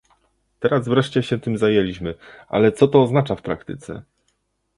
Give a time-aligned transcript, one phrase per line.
[0.59, 2.15] Teraz wreszcie się tym zajęliśmy,
[2.47, 4.01] ale co to oznacza w praktyce?